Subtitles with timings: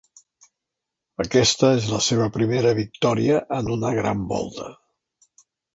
[1.25, 4.77] Aquesta és la seva primera victòria en una gran volta.